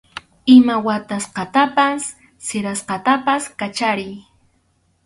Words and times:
Ima 0.55 0.75
watasqatapas 0.85 2.01
sirasqatapas 2.47 3.43
kachariy. 3.59 4.13